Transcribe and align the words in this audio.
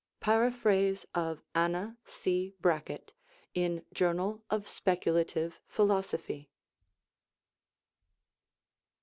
Paraphrase 0.19 1.05
of 1.13 1.43
Anna 1.53 1.95
C. 2.05 2.55
Brackett, 2.59 3.13
in 3.53 3.85
Journal 3.93 4.43
of 4.49 4.67
Speculative 4.67 5.59
Philosophy. 5.67 6.49